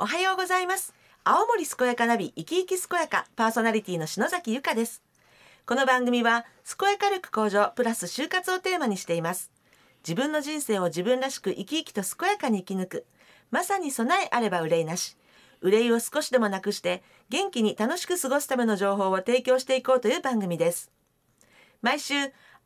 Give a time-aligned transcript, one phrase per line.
[0.00, 0.94] おはようございます。
[1.24, 5.02] 青森健やかナビ生き生き健やかパーソナリティの篠崎由香です。
[5.66, 6.46] この番組は
[6.78, 9.50] 健やか力向上プラス就活をテーマにしています。
[10.06, 13.06] 自分の人生を自分らしく生き生きと健やかに生き抜く。
[13.50, 15.16] まさに備えあれば憂いなし。
[15.62, 20.92] 憂いを少しでもなくして元気に楽しく過ごすための情報を提供していこうという番組です。
[21.82, 22.14] 毎週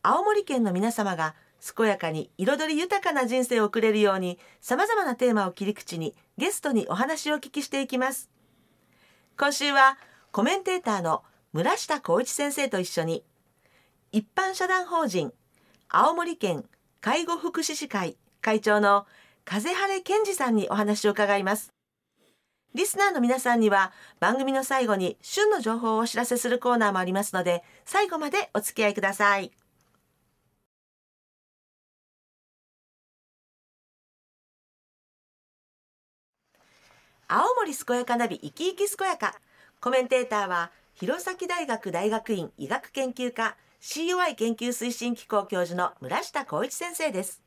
[0.03, 8.29] 青森県の皆様が健やかに彩り豊かな人生を送れるように様々なテーマを切り口にゲストにお話をお聞きしていきます。
[9.39, 9.97] 今週は
[10.33, 11.23] コメンテーターの
[11.53, 13.23] 村下光一先生と一緒に
[14.11, 15.33] 一般社団法人
[15.89, 16.65] 青森県
[17.01, 19.07] 介護福祉士会会長の
[19.45, 21.73] 風晴健二さんにお話を伺います。
[22.75, 29.53] リスナーの皆さんには番組の最後に旬の情報をお知らせするコーナーもありますので最後までお付き合いください。
[37.35, 39.35] 青森健やかナビ生き生き健やか。
[39.81, 47.41] コメンテーターは弘前大学大学院医学研究科 COI 研究推進機構教授の村下光一先生です。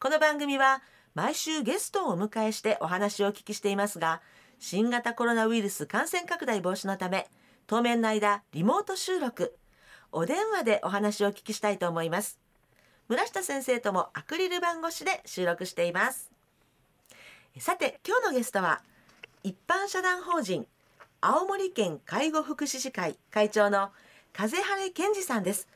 [0.00, 0.82] この番組は
[1.14, 4.20] 毎週ゲストをお迎えしてお話をお聞きしていますが
[4.58, 7.28] 新型コロナウイルス感染拡大防止のため
[7.68, 9.56] 当面の間リモート収録
[10.10, 12.40] お電話でお話をお聞きしたいと思います。
[13.06, 16.33] 村下先生ともアクリル板越しで収録しています。
[17.60, 18.80] さて今日のゲストは
[19.44, 20.66] 一般社団法人
[21.20, 23.90] 青森県介護福祉士会会長の
[24.32, 25.68] 風晴健二さんです。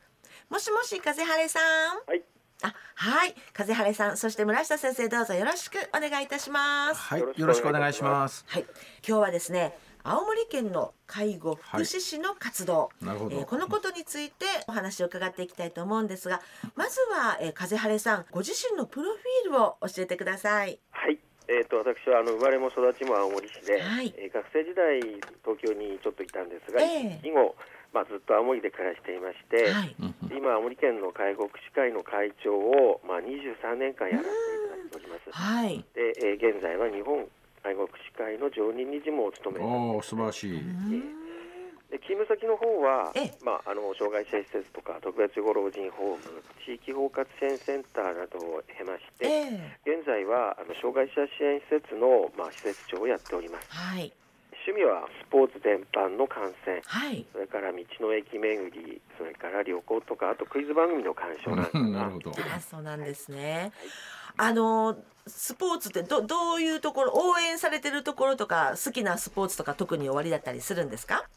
[0.51, 1.63] もしもし風晴さん。
[2.05, 2.23] はい。
[2.63, 3.35] あはい。
[3.53, 7.01] 風晴さんそして村下先生どうぞよろしくお願いいたします。
[7.01, 8.45] はい、よろしくお願いします。
[8.49, 8.65] はい。
[9.07, 13.37] 今日はですね青森県の介護福祉士の活動、なるほど。
[13.37, 16.43] えーこのことについてお話を伺っていきたいと思うんですが
[16.75, 20.81] まずは、えー、風晴さんご自身のプロフィールを教えてください。
[20.91, 21.21] はい。
[21.49, 24.13] えー、と私はあの生まれも育ちも青森市で、はい。
[24.17, 25.01] えー学生時代
[25.41, 27.21] 東京にちょっといたんですが、ええ。
[27.25, 27.57] 以後、
[27.93, 29.97] まあ、ずっと青森で暮らしていまして、はい。
[30.29, 35.33] 今青森県の介護福祉会の会長を、まあ、23年間やらせていただいております。
[35.33, 35.85] はい。
[35.97, 37.25] で、えー現在は日本
[37.65, 40.61] 介護福祉会の常任理事も務めておお、素晴らしい。
[41.91, 49.25] で勤務先の方はええ、まあ、あの障害者施設とか特別養護老人ホーム地域包括支援センターなどを経まして、
[50.09, 53.69] 在はあの障害者支援施設の、まあ、施設長をやっております。
[53.69, 54.11] はい。
[54.67, 56.81] 趣味はスポーツ全般の観戦。
[56.85, 57.25] はい。
[57.33, 62.33] それから道の駅巡りそれから旅行とかあとクイズ番組の鑑賞なんかがなるほど。
[62.33, 63.73] あそうなんですね。
[64.37, 71.29] あのスポーツってどどういうところ応援されてるところとか好きなスポーツとか特に終わりだったりするんですか？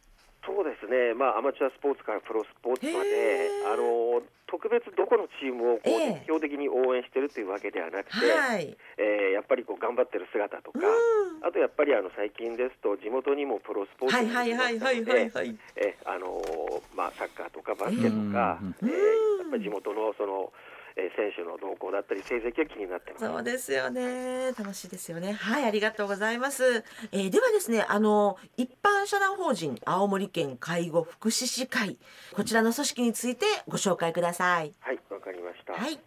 [0.46, 3.74] そうですね、まあ、アマチュアスポーツからプロスポーツまへでー。
[3.74, 8.76] あの特別どこのチームをこうええ熱狂的に応援してるというわけではなくて、はい。
[9.00, 11.48] えーやっぱりこう頑張ってる姿とか、うん。
[11.48, 15.56] あとやっぱりあの最近ですと地元にもプロスポーツはいがはいはいはいはいはい。
[15.78, 20.54] えあのーまあ、サッカーとかバスケとか、うんえーうんやっぱり地元のその、
[20.96, 23.26] えー選手の動向だったり成績が気になってます。
[23.26, 24.52] そうですよね。
[24.58, 25.34] 楽しいですよね。
[25.34, 26.84] はい、ありがとうございます。
[27.12, 31.98] えーではですね、あの一般社団法人青森県介護福祉士会
[32.34, 34.74] こちらの組織についてご紹介ください。
[34.80, 35.74] はい、わかりました。
[35.74, 36.00] はい。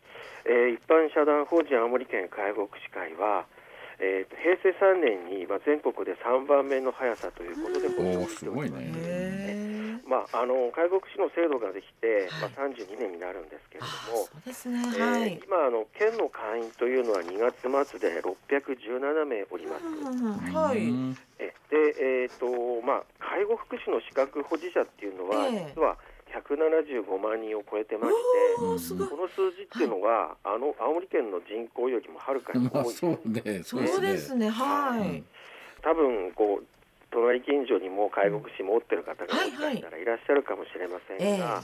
[0.46, 3.46] えー一般社団法人青森県介護福祉会は、
[3.98, 8.80] えーと平成3年に、まあ、全国で3番目の速さということでおお、ご紹介しております。
[8.80, 9.73] すごいね。
[10.06, 14.78] まあ、あの介護福祉の制度ができて、はいまあ、32年になるんですけれあども、そうですね。
[14.96, 15.38] えはい。
[15.38, 19.84] ー今あの県の会員というのは2月末で617名おります。
[19.86, 20.78] うんはい。
[20.88, 21.76] うんえで、
[22.24, 25.96] えーとまあ、介護福祉の資格保持者っていうのは、ええ実は
[26.34, 28.12] 175万人を超えてまし
[28.58, 29.16] て、おーすごいこ。
[29.16, 33.62] の数字っていうのは、あの青森県の人口よりもはるかにまあ、多い、 そうね。
[33.62, 34.34] そそううでです。
[34.34, 34.48] ね。
[34.50, 35.22] はい。
[35.82, 36.66] 多分こう
[37.14, 41.62] 隣近所にも介護福祉持ってる方がもしかしたらいらっしゃるかもしれませんええが、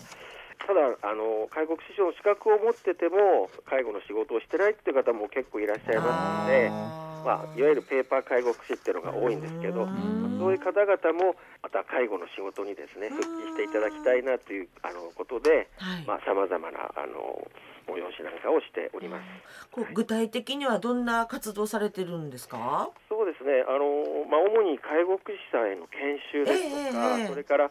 [0.64, 7.10] ただあの介護福祉士の資格を持ってても介護の仕事をしてないっていう方も結構いらっしゃいますので。
[7.20, 16.04] まあ、いわゆるペーパー介護福祉っていうのが多いんですけど、うんそういう方々もまた介護の仕事にですね復帰していただきたいなというあのことで、はい。
[16.06, 17.46] まあ、様々なあの
[17.86, 19.22] 催しなんかをしております。
[19.70, 22.88] こう具体的にはどんな活動されてるんですか？
[23.10, 27.70] そうですね、あのまあ、主に介護福祉士さんへの研修ですとか、ええええそれから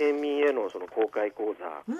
[0.00, 1.92] 県民へのその公開講座、あう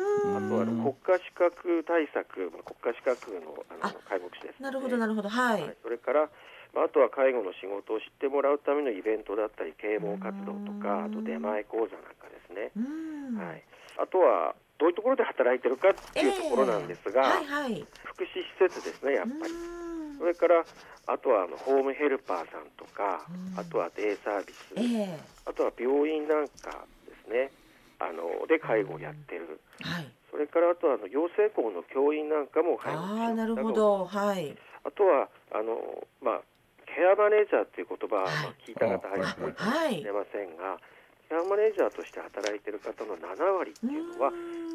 [0.49, 0.57] と。
[0.57, 5.63] はあの国家資格対策、まあ国家資格のああの介護福祉です、ね、なるほどなるほどはい。
[5.63, 6.31] はい、それから、
[6.73, 12.73] まあ、あとは介護の仕事を知ってもらうためのイベントだったり啓蒙活動とかあと出前講座なんかですね。
[13.37, 13.63] はい、
[14.01, 17.85] あとはどういうところで働いてるかっていうところなんですが、はいはい。
[18.17, 19.53] 福祉施設ですねやっぱり、
[20.21, 20.63] それから
[21.07, 23.25] あとはあのホームヘルパーさんとか、
[23.57, 23.59] うん。
[23.59, 25.19] あとはデイサービス、ええ。
[25.47, 27.51] あとは病院なんかですね。
[27.99, 30.09] あので介護をやってる、はい。
[30.31, 33.75] それからあとはあの養成校の教員なんかも介護ああなるほど。
[33.75, 34.05] ど。
[34.05, 34.57] はい。
[34.85, 36.41] あとはあの、まあ、
[36.85, 38.33] ケアマネージャーっていう言葉は、はい。
[38.45, 39.65] まあ聞いた方入ってるか？
[39.65, 39.99] もはい。
[39.99, 40.13] しれ。
[40.13, 40.77] ませんが、
[41.31, 44.33] ケアマネージャーとして働いている方の7割っていうのは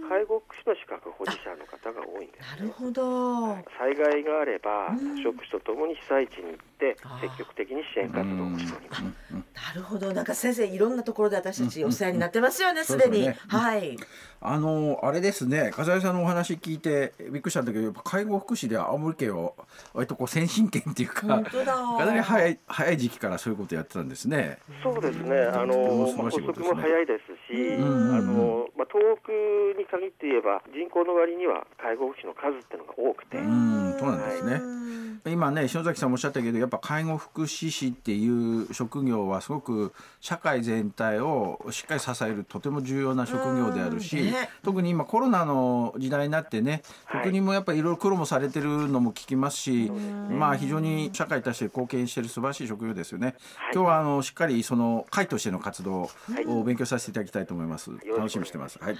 [0.07, 2.63] 介護福祉の資格保持者の方が多いんですね。
[2.63, 3.59] なるほど。
[3.75, 9.03] 災害があればうん職種とともに被災地に行ってあー積極的に支援活動をしております。
[9.03, 10.13] なるほど。
[10.13, 12.81] なんか先生いろんなところで私たちお世話になってますよね。
[12.81, 13.27] うんすでに。
[13.27, 13.97] ねはい。
[14.41, 19.53] あのあれですね笠井さんのお話聞いてびっくりしたんだけどやっぱ介護福祉で青森県は
[19.93, 21.73] 割とこう先進県っていうか本当だ。
[21.73, 24.59] かなり早い早い時期からそういうことやってたんですね。
[24.83, 25.35] そうですね。
[25.39, 27.13] あの、素晴まあ、発らしいことですね足も早いで
[27.47, 29.31] すし、うんあの、まあ、東北
[29.79, 44.49] に限って言えば人口の割には介護福祉の数っていうのが多くて、うんそうなんですねうん今ね篠崎さんもおっしゃったけどやっぱ介護福祉士っていう職業はすごく社会全体をしっかり支えるとても重要な職業であるし、うんね。
[44.63, 47.23] 特に今コロナの時代になってねはい。
[47.23, 53.27] 国もやっぱりいろいろ苦労もされてるのも聞きますし、んまあ非常に社会に対して貢献している素晴らしい職業ですよね。
[53.27, 53.35] はい。
[53.73, 56.09] 今日はあのしっかりその会としての活動は
[56.41, 56.45] い。
[56.47, 57.91] を勉強させていただきたいと思います。
[58.17, 58.79] 楽しみにしてます。
[58.81, 58.97] はい。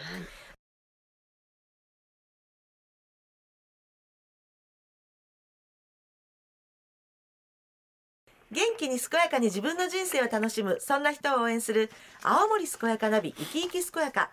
[8.55, 11.91] 元気に健やかに自分の人生を楽しむそんな人を応援する
[12.23, 14.31] 青森健やかナビ生き生き健やか。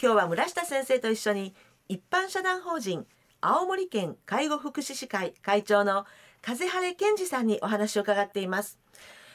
[0.00, 1.54] 今日は村下先生と一緒に
[1.88, 3.06] 一般社団法人
[3.40, 6.04] 青森県介護福祉士会会長の
[6.42, 8.78] 風晴健二さんにお話を伺っています。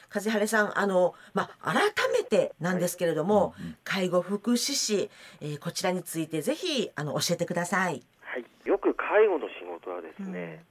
[0.08, 1.82] 風晴さんあのまあ改
[2.12, 8.04] めてなんですけれども、介護福祉士、えーこちらについてぜひあの教えてください。
[8.20, 10.62] はい、よく介護の仕事はですね、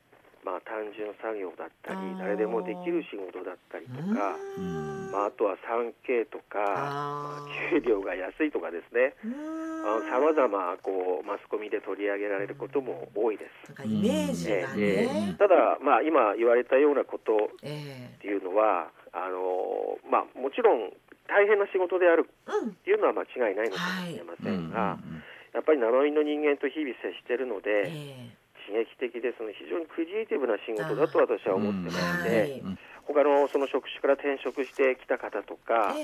[0.47, 5.11] まあ単純作業だったり誰でもできる仕事だったりとか、うん。
[5.11, 7.44] まあ、あとは 3K とかあ
[7.75, 9.11] 給料が安いとかですね。
[9.27, 13.75] ーさまざまこうマスコミで取り上げられることも多いです。
[13.83, 20.95] イメージがえね、ただ、まあ、今言われたようなことえっていうのはあの、まあ、もちろん
[21.27, 25.23] 大変な仕事であるっていうのは間違いないのかもしれませんが、うん。
[25.51, 28.31] やっぱり名乗りの人間と日々接しているので、え
[28.67, 32.77] 刺激的でその非常にクリエイティブな仕事だと私は思ってましはて、い
[33.07, 35.95] 他のその職種から転職してきた方とか、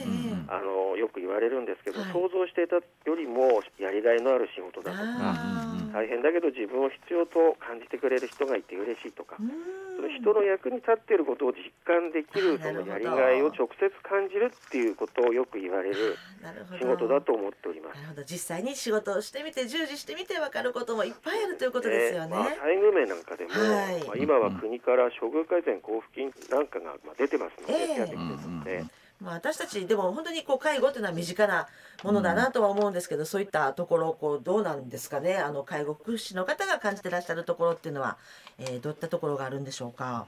[0.47, 2.11] あのよく言われるんですけど、はい。
[2.11, 2.81] 想像していたよ
[3.15, 5.62] りもやりがいのある仕事だとか
[5.93, 9.49] 大変だけど自分を必要と感じてくれる人がいて嬉しいとかう、ん。
[9.95, 16.77] その人の役に立っていることを実感できるそのやりがいを直接感じるっていうことをよく言われるなるほど。
[16.79, 18.01] 仕事だと思っております。
[18.01, 18.01] な。
[18.01, 18.23] るほど。
[18.25, 22.35] 実際に仕事をしてみて従事してみて分かることもいっぱいあるということですよね。
[22.35, 24.03] まあ、待遇面なんかでも、はい。
[24.07, 27.95] まあ、今は国から処遇改善交付金なんかがまあ出てますので、ええ。
[27.95, 28.85] 手当てしてるので、
[29.23, 31.67] まあ、私たちでも本当にこう介護というのは身近な
[32.03, 35.37] ものだなとは思うんですけど、そういったところこうどうなんですかね？
[35.37, 38.17] あの介護福祉の方が感じてらっしゃるところっていうのは、
[38.59, 40.27] えーどういったところがあるんでしょうか？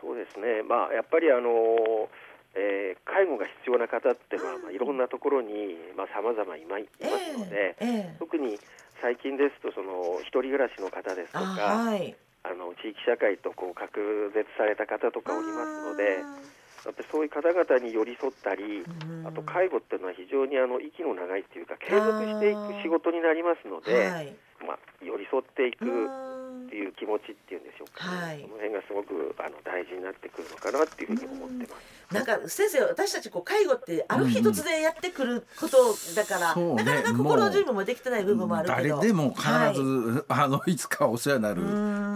[0.00, 2.08] そうですね、まあ、やっぱりあの、
[2.54, 5.74] えー介護が必要な方っていうのは、まあ、いろんなところに
[6.14, 8.16] さまざ、まいまいますので、ええええ。
[8.18, 8.58] 特に
[9.02, 12.14] 最近ですとその一人暮らしの方ですとあかはい。
[12.44, 16.22] あの地域社会とこう隔絶された方とかおりますので
[16.88, 19.26] やっぱりそういう方々に寄り添ったりうん。
[19.26, 24.32] あと介護っていうのは非常にあの息の長いっていうか継続していく仕事になりますので、はい。
[24.66, 26.66] まあ、寄り添っていくうん。
[26.68, 28.16] っていう気持ちっていうんでしょうか、ね。
[28.16, 28.40] はい。
[28.42, 31.98] その辺がすごくあの大事になってくるのかなっていうふうに思ってます。
[32.12, 36.84] なんか先生私たちこう介護ってある日突然やってくることだから、そうね。
[36.84, 41.62] なかなか心の準備もできてない部分もあるけど、誰でも必ず、あのいつかお世話になる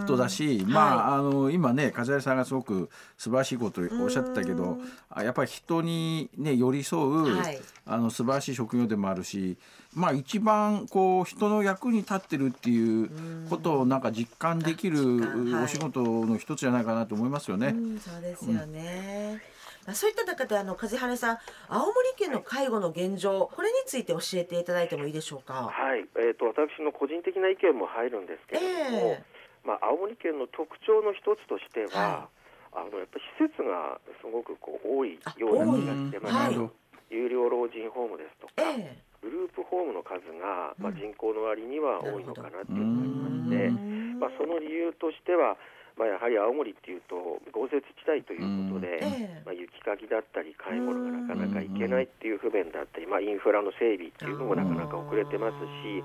[0.05, 4.77] 人だし、まああの今ね梶原さんがすごく素晴らしいことをおっしゃってたけど、
[5.09, 7.59] あやっぱり人にね寄り添う、はい。
[7.85, 9.57] あの素晴らしい職業でもあるし、
[9.93, 13.09] まあ一番こう人の役に立ってるっていう
[13.49, 15.21] ことをなんか実感できる
[15.61, 17.67] お仕事の一つじゃないかなと思いますよね。
[17.67, 19.41] うん、そうですよね。
[19.85, 25.53] まあそういった中であの風晴さん、青森県の介護の現状、これについて教えていただいてもいいでしょうか？
[25.53, 29.23] はい、えー、と私の個人的な意見も入るんですけれども、え
[29.63, 32.29] まあ、青森県の特徴の一つとしては、は
[32.73, 36.71] あのやっぱ施設がすごくこう多いあような気がしてまして、多いはい。
[37.13, 38.97] 有料老人ホームですとか、ええ。
[39.21, 40.97] グループホームの数が、まあ、うん。
[40.97, 45.55] 人口の割には多いのかなっていううのがありまして、うんまあ、その理由としては、
[45.95, 49.43] まあ、やはり青森っていうと豪雪地帯ということで、ええ。
[49.45, 56.01] まあ、雪かきだったり買い物がなかなか行けないっていう不便だったり、まあ、インフラの整備っていうのもなかなか遅れてますし、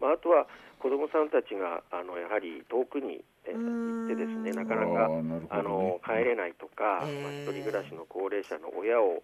[0.00, 0.46] まあ、あとは
[0.78, 5.46] 子どもさんたちがあのやはり遠くに、え行ってですねなかなかあね。
[5.50, 9.22] あの帰れないとか、ええまあ、一人暮らしの高齢者の親を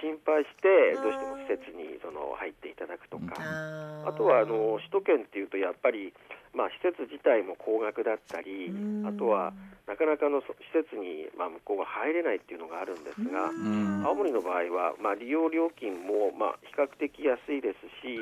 [0.00, 3.34] 心配してどうしても施設にその入っていただくとか。
[3.38, 6.12] ああとはあの首都圏っていうとやっぱり、
[6.54, 9.06] まあ、施設自体も高額だったりうん。
[9.06, 9.52] あとは
[9.86, 14.02] なかなかのそ施設に、まあ、向こうが入れないっていうのがあるんですがうん。
[14.06, 18.18] 青森の場合は、まあ、利用料金も、まあ、比較的安いですし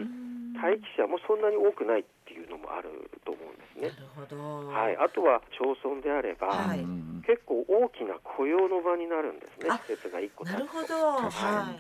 [0.57, 3.89] 待機者もそんなに多くないっていうのもあると思うんですなね。
[3.99, 4.69] るほど。
[4.69, 6.81] はい、あとは町村であれば、はい。
[6.81, 9.69] うん結構大きな雇用の場になるんですね。
[9.71, 11.31] あ施設が1個なるほど、はい。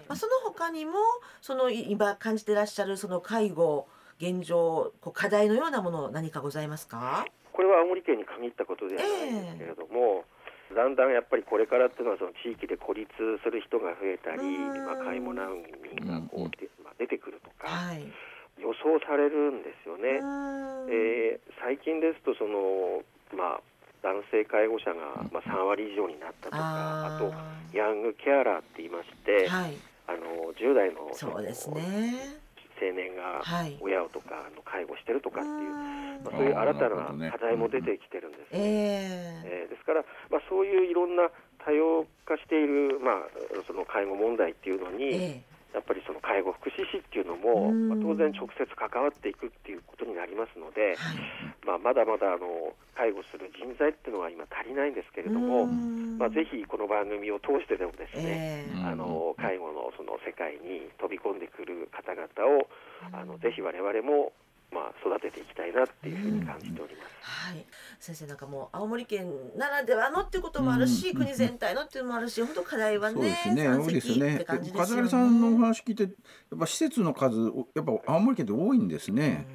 [0.07, 0.93] まあ、その他にも
[1.41, 3.89] そのい今感じてらっしゃるその介護
[4.21, 7.25] 現状こう課題のようなもの何かございますか？
[7.53, 10.25] これは青森県に限ったことではないんですけれども、
[10.77, 13.11] だんだんやっぱりこれからっていうのはその地域で孤立
[13.43, 14.87] する人が増えたり、うん。
[14.87, 15.51] まあ、介護難
[15.83, 18.05] 民がこうまあ、出てくるとかはい
[18.61, 20.21] 予想されるんですよね。
[20.21, 20.93] うん。
[20.93, 23.05] えー最近ですとその、
[23.37, 23.61] まあ、
[24.03, 29.77] 男性介護者が、まあ、3割以上になったとかあとヤングケアラーって言いまして、はい。
[30.09, 32.41] あの10代のそのそうですね。
[32.81, 33.77] 青年がはい。
[33.81, 38.59] 親をとかあの介護してるとかっていう、うんまあ、そういう新たな課題も出てきてるんですね。
[38.59, 41.31] えええーですから、まあ、そういういろんな
[41.65, 43.15] 多様化している、まあ、
[43.67, 47.89] その介護問題っていうのに、ええやっぱりその介護福祉士っていうのも、うん。
[47.89, 51.21] まあ、当然直接関わっていくっていうことになりますので、はい。
[51.67, 56.19] まあ、まだまだあの介護する人材っていうのは今足りないんですけれども、うん。
[56.19, 58.79] まあ、ぜひこの番組を通してでもですね、ええ。
[58.79, 58.87] うん。
[58.87, 62.67] あの介護のその世界に飛び込んでくる方々を
[63.13, 64.33] あのぜひ我々も、
[64.73, 67.11] まあ、育てていきたいなっていうふうに感じております。
[67.23, 67.65] はい、
[67.99, 75.09] 先生なんかもう青森県ならではのっていうこともあるし、うん国全体のっていうのもあるし本当課題はねそうですね、山多いですねです風よね。
[75.09, 79.47] さんのお話聞いて、やっぱ施設の数、おやっぱ青森県って多いんですね。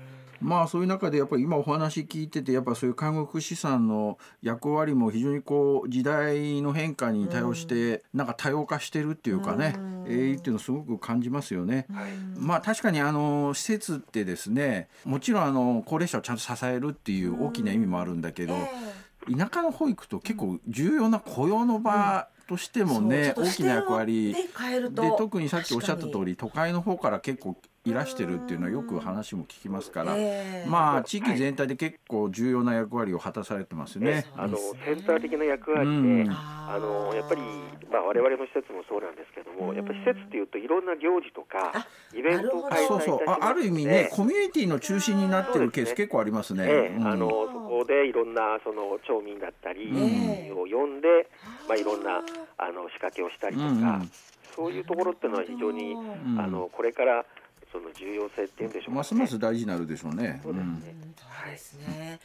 [0.41, 10.05] まあそういう中でやっぱり今お話聞いててやっぱそういう看護福祉士さんの役割も非常にこう時代の変化に対応してなんか多様化してるっていうかね、うん。
[10.07, 11.85] えーっていうのをすごく感じますよね。
[11.91, 12.11] はい。
[12.37, 18.69] まあ確かにあの施設ってですねもちろんあの高齢者をちゃんと支えるっていう大きな意味もあるんだけど、え
[19.29, 19.35] え。
[19.35, 24.33] 田舎の保育と結構重要な雇用の場としてもね、大きな役割。
[24.33, 30.69] で特にさっきおっしゃった通り都会の方から結構いらしてるっていうのはよく話も聞きますから、ええ。
[30.69, 34.11] まあ地域全体で結構重要な役割を果たされてますよね。
[34.11, 34.25] ね。
[34.35, 36.29] あのセンター的な役割で、うん。
[36.31, 37.41] あのやっぱり、
[37.91, 39.75] まあ、我々の施設もそうなんですけども、うん。
[39.75, 41.87] やっぱり施設っていうといろんな行事とかあ
[42.17, 43.29] イベントを開催いたしそうそう。
[43.29, 46.97] あある意味ねコミュニティの中心になってるケース結構ありますね。
[47.03, 47.35] あのそ
[47.69, 51.29] こでいろんなその町民だったり、ええを呼んで、
[51.67, 52.23] まあ、いろんな
[52.57, 54.11] あの仕掛けをしたりとか、うんうん。
[54.55, 57.25] そういうところっていうのは非常に、んあのこれから
[57.75, 60.39] その重要性っていうんでしょうか、ね、ますます大事になるでしょうね。
[60.41, 60.63] そうですね。
[60.63, 60.81] うん。
[61.17, 62.19] そうですね。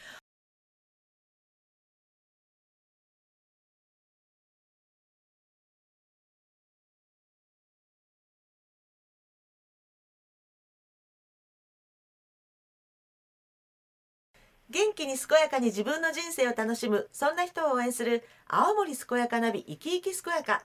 [14.71, 20.63] 元気に健やかに自分の人生を楽しむそんな人を応援する青森健やかナビ生き生き健やか。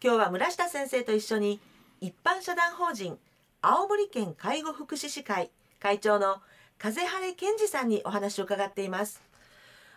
[0.00, 1.60] 今日は村下先生と一緒に
[2.00, 3.18] 一般社団法人
[3.62, 5.50] 青森県介護福祉士会
[5.80, 6.40] 会長の
[6.78, 9.22] 風晴健二さんにお話を伺っています。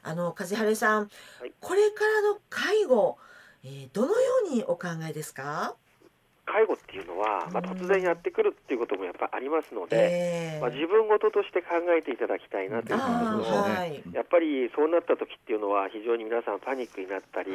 [0.01, 1.53] あの風晴さん、はい。
[1.61, 3.17] これからの介護、
[3.63, 5.75] えーどのようにお考えですか、
[6.45, 14.03] 介護っていうのは、まあ、突然やってくるっていうこともやっぱありますので、えーまあ、自分事として考えていただきたいなというあことと、ーはい。
[14.13, 17.51] やっぱりそうなった時っていうのは非常に皆さんパニックになったり、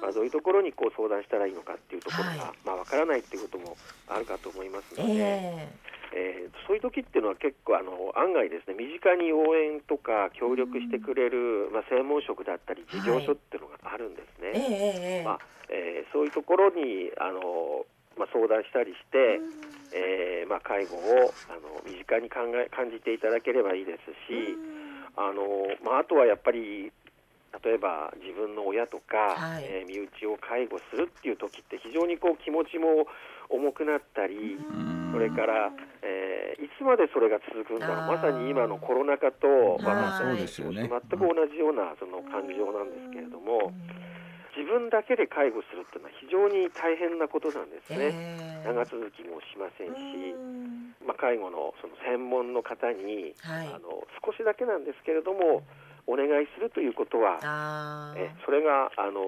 [0.00, 2.38] まあ、どういうところにこう相談したらいいのかっていうところが、はい。
[2.64, 3.76] まあ、分からないっていうことも
[4.08, 5.68] あるかと思いますので、え
[6.12, 6.48] え。
[6.48, 15.20] ーそういう時っていうのは結構あの案外ですね身近に応援とか協力してくれる、まあ、専門職だったり事業所っていうのがあるんですー、えー、ね。
[15.20, 15.38] えー、まあ
[15.70, 17.86] えーそういうところにあの、
[18.20, 19.40] まあ、相談したりして、
[19.96, 24.52] えーまあ、介護をあの身近に考え感じていただければいいですし、
[25.16, 25.42] あの
[25.80, 26.92] まあ、あとはやっぱり
[27.64, 29.64] 例えば自分の親とか、はい。
[29.64, 33.08] えー身内を介護するっていう時って非常にこう気持ちも
[33.48, 35.10] 重くなったり、うん。
[35.12, 35.72] それから、
[36.02, 38.06] えーいつまでそれが続くんだろう。
[38.06, 40.04] まさに今のコロナ禍と、まあ、はい。
[40.04, 40.88] まさにそうですよね。
[40.88, 43.72] 全く同じようなその感情なんですけれども、
[44.60, 48.12] 自分だけで介護するっていうのは非常に大変なことなんですね。
[48.12, 50.92] えー長続きもしませんし、うん。
[51.00, 53.68] まあ、介護のその専門の方に、はい。
[53.72, 55.64] あの少しだけなんですけれども
[56.06, 57.40] お願いするということは
[58.16, 59.24] えそれがあの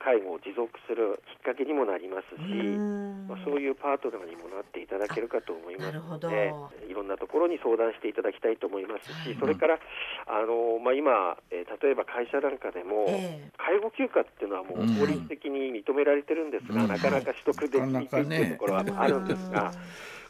[0.00, 3.28] 介護を持続するきっかけにもなりますし、うん。
[3.28, 6.50] まあ、そういうパートナーにもなっていただけるかと思いますので
[6.88, 9.36] いろんなところに相談していただきたいと思いますし、はい。
[9.38, 9.78] それから
[10.26, 13.52] あの、まあ、今、えー例えば会社なんかでも、ええ。
[13.56, 16.88] 介護休暇っていうのはもううん法律的に認められてるんですが、うん。
[16.88, 19.72] なかなか取得できにくいっていうところはあるんですが、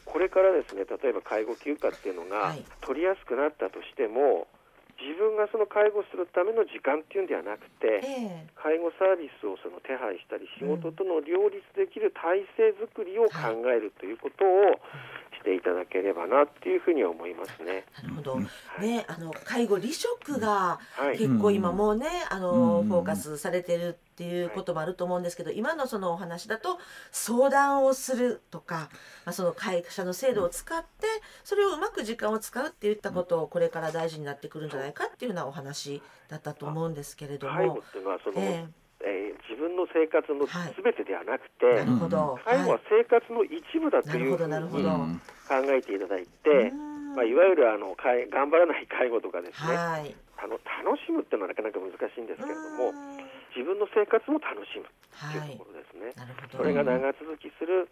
[0.05, 2.63] これからですね例えば介護休暇っていうのがはい。
[2.81, 4.47] 取りやすくなったとしても
[5.01, 8.53] 自分がその介護するための時間っていうんではなくてええ。
[8.55, 14.77] 介護サービスをその手配したり仕事との両立できる体制づくりを考えるということを
[15.41, 17.85] していただければなっていうふうには思いますね。
[17.97, 18.39] なるほど。
[18.79, 21.17] ね、あの介護離職がはい。
[21.17, 22.87] 結構今もうね、あのうん。
[22.87, 26.77] フォーカスされてるっていうこともあると思うんですけど、今のそのお話だと
[27.11, 28.89] 相談をするとか、
[29.25, 31.07] まあその会社の制度を使って
[31.43, 37.53] それをうまく時間を使うっていったことをこれから大事になってくるんじゃないかっていうようなお話だったと思うんですけれども。
[37.55, 37.91] 介護っ。
[37.91, 38.01] てい。
[38.01, 38.65] うのはその、え
[39.01, 40.73] えー自分の生活のはい。
[40.81, 42.39] 全てではなくて、えなるほど。
[42.45, 44.31] 介護は生活の一部だとい。
[44.31, 44.89] うふうに
[45.49, 45.99] 考えてい。
[45.99, 46.25] ただい。
[46.25, 47.33] て、うんまあ、い。
[47.35, 48.87] わゆるあの介頑張らない。
[48.87, 50.15] 介護とかですね、はい。
[50.39, 50.53] あの
[50.85, 51.37] 楽しむってい。
[51.37, 52.21] うのはなかなか難しい。
[52.21, 56.13] んですけれども、うん自分の生活も楽しむってはいいうところですね。
[56.15, 56.57] なるほど。
[56.57, 57.89] それが長続きする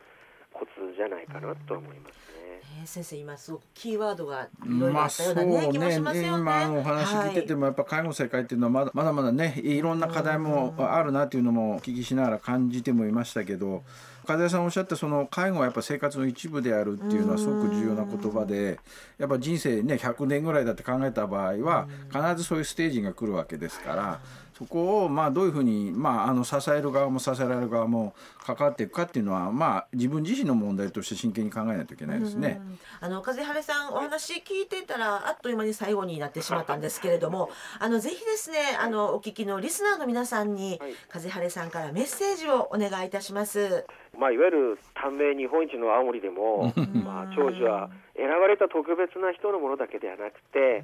[0.54, 2.34] コツじゃないかなと思いますね。
[2.36, 6.28] えー先生今すごくキーワードがいろいろまああったようそうなね、気もねしますよね。
[6.30, 13.84] 今のお話聞いててもやっぱ介護の世界っていうのはまだまだまだねいろんな課題もあるなっていうのもお聞きしながら感じてもいましたけど
[14.30, 18.80] 風谷さんおっしゃったその介護はやっぱ生活の一部であるっていうのはすごく重要な言葉で
[19.18, 24.20] やっぱ人生ね100年ぐらいだって考えた場合は必ずそういうステージが来るわけですから
[24.60, 28.14] そこをまあどういうふうにまああの支える側も支えられる側も
[28.46, 32.60] 関わっていくかっていうのはまあ自分自身の問題として真剣に考えないといけないですね。
[32.62, 32.80] うん。
[33.00, 40.94] あの風晴さんお話聞いてたらあっという間に最後になってしまったんですけれどもあのぜひですねあのお聞きのリスナーの皆さんに、はい。
[41.08, 43.86] 風晴さんからメッセージをお願いいたします。
[44.18, 46.74] まあ、いわゆる短命日本一の青森でも、
[47.06, 50.84] まあ、長寿は選ばれた特別な人のものだけではなくて、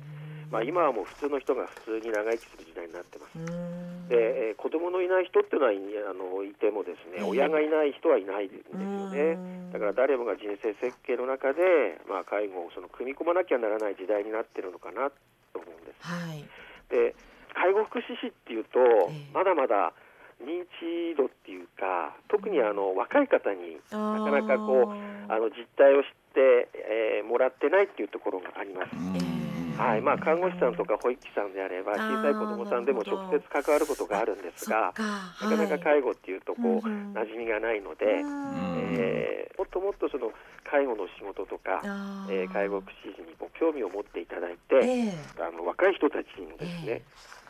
[0.51, 3.39] まあ、今はもう普通の人が普通に長生きする時代になってます。
[3.39, 8.79] うんで、えー子供のいない人っていうのはいあのいてもですね、ええ親がいない人はいないんですよ
[9.09, 9.71] ねうん。
[9.71, 15.11] だから誰もが人生設計の中で、まあ、介護をその組み込まなきゃならない時代になってるのかな
[15.53, 16.01] と思うんです。
[16.01, 16.45] はい。
[16.89, 17.13] で
[17.53, 19.93] 介護福祉士っていうと、ええまだまだ
[20.41, 24.91] 認知度っていうか特にあの若い方になかなかこう
[25.31, 28.89] あの実態を知って、えーもらってないっていうところがあります。
[28.93, 29.35] えー
[29.75, 30.01] はい。
[30.01, 35.03] まあ、看護師さんとか保育士さんであれば小さい子どもさんでも直接関わることがあるんですがなか。
[35.49, 37.13] なかはい介護っていうとこう、うんうん。
[37.13, 38.95] 馴染みがないので、うん。
[38.99, 40.31] えーもっともっとその
[40.69, 45.13] 介護の仕事とか、あえー介護福祉士にご興味を持っていただいて、ええ。
[45.39, 47.01] あの若い人たちにもですえね、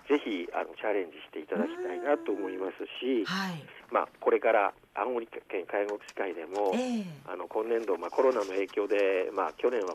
[0.05, 3.63] ぜひあのチャレンジしていただきたいなと思いますし、はい。
[3.89, 9.93] まあ、これから青森県介護福祉会でも、ええあの今年度、まあ、コロナの影響で、まあ、去年は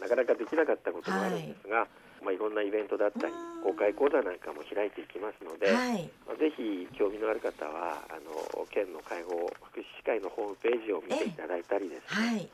[0.00, 6.08] なかなかできなかったこともあるんですが、いまあ、いろんなイベントだったりうん公開講座なんかも開いていきますので、はい。
[6.26, 12.48] まあぜひ興味のある方はあの県の介護福祉士会のホームページを見ていただいたりですね、はい。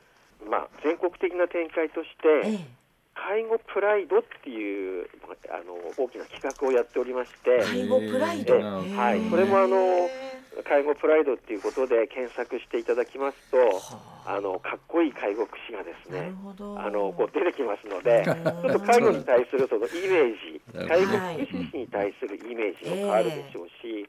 [0.49, 2.59] まあ、全国的な展開としえて、
[3.25, 5.09] 介護プライドっていう
[5.49, 8.55] あの大きな企画をやっておりまして、介護プライド。
[8.55, 8.61] ええ
[8.95, 9.29] はい。
[9.31, 9.77] それもあの
[10.63, 13.57] 介護プライドっていうことで検索していただきますと、
[14.29, 14.39] あ。
[14.39, 16.33] のかっこいい介護福祉がですね。
[16.77, 24.07] あのこう出てきますので、う んちょっと介護に対するそのイメージ、介護福祉士に対するイメージも変わるでしょうし、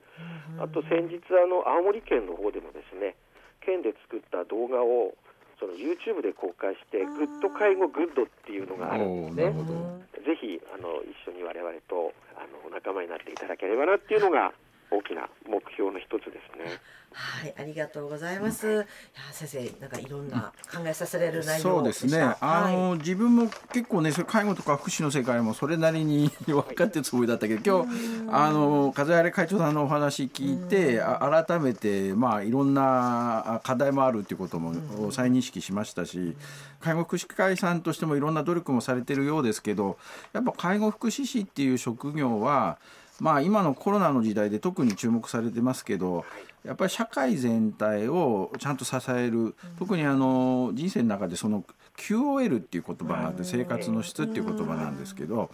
[0.55, 0.62] うん。
[0.62, 3.16] あと先日あの青森県の方でもですね、
[3.64, 5.14] 県で作った動画を
[5.59, 9.64] その YouTube で公開して、グッド介護グッドっていうのがあるんですねおーなる。
[9.64, 14.53] ほどぜひあの一緒に我々とあの仲間になっていただければなっていうのが
[14.90, 16.79] 大きな目標の一つですね。
[17.12, 18.70] はい、ありがとうございます。
[18.70, 18.85] いや
[19.33, 22.20] 先生、なんかいろんな考えさせられる内容そうですね。
[22.40, 34.75] あの、はい、自分も結構ね、それ介護とか福祉の世界もそれなりに分かってるつもりだったけど、今日あの風原会長さんのお話聞いて、あ改めてまあいろんなあ課題もあるっていうことも
[35.11, 36.37] 再認識しましたし、
[36.81, 39.96] 介護福祉会さんとしてもいろんな努力もされてるようですけど、
[40.35, 42.79] やっぱ介護福祉士っていう職業は。
[43.20, 46.24] まあ、今のコロナの時代で特に注目されてますけど
[46.64, 51.64] やっぱり社会全体をちゃんと支える特にあの人生の中でその
[51.96, 55.50] QOL っていう言葉があって生活の質っていう言葉なんですけど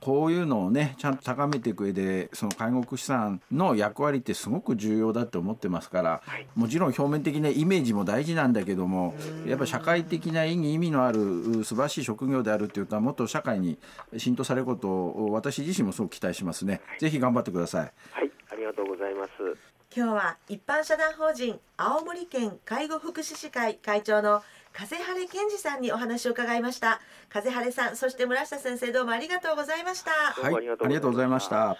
[0.00, 6.22] こういうのをねちゃんと高めていく上でその介護福祉さんの役割ってすごく重要だって思ってますから
[6.54, 9.14] もちろん表面的なイメージも大事なんだけども
[9.46, 13.78] やっぱり社会的な意義意味のある素晴らしい職業であるっていうかもっと社会に
[14.16, 16.80] 浸透されることを私自身もすごく期待しますね。
[16.98, 17.92] ぜひ頑張ってください。
[18.10, 19.30] はい、ありがとうございます。
[19.94, 24.42] 今日は一般社団法人青森県介護福祉士会会長の
[24.76, 27.00] 風晴健二さんにお話を伺いました。
[27.30, 30.10] 風晴さんそして村下先生どうもありがとうございました。
[30.10, 31.78] はい、ありがとうございました。